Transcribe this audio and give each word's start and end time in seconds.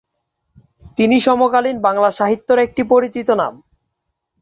তিনি 0.97 1.17
সমকালীন 1.19 1.77
বাংলা 1.81 2.09
সাহিত্যের 2.11 2.59
একটি 2.59 2.81
পরিচিত 2.83 3.27
নাম। 3.31 3.53